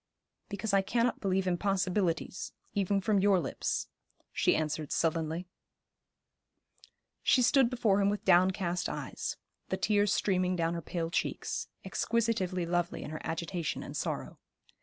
'Because 0.49 0.73
I 0.73 0.81
cannot 0.81 1.19
believe 1.21 1.45
impossibilities, 1.45 2.53
even 2.73 3.01
from 3.01 3.19
your 3.19 3.39
lips,' 3.39 3.87
she 4.33 4.55
answered 4.55 4.91
sullenly. 4.91 5.45
She 7.21 7.43
stood 7.43 7.69
before 7.69 8.01
him 8.01 8.09
with 8.09 8.25
downcast 8.25 8.89
eyes, 8.89 9.37
the 9.69 9.77
tears 9.77 10.11
streaming 10.11 10.55
down 10.55 10.73
her 10.73 10.81
pale 10.81 11.11
cheeks, 11.11 11.67
exquisitively 11.85 12.65
lovely 12.65 13.03
in 13.03 13.11
her 13.11 13.21
agitation 13.23 13.83
and 13.83 13.95
sorrow. 13.95 14.39